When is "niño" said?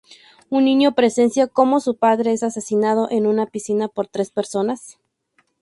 0.65-0.93